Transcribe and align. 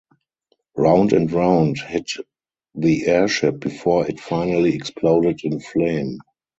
Round 0.77 1.13
and 1.13 1.31
round 1.31 1.77
hit 1.79 2.09
the 2.73 3.05
Airship 3.05 3.59
before 3.59 4.07
it 4.09 4.19
finally 4.19 4.73
exploded 4.73 5.41
in 5.43 5.59
flame. 5.59 6.17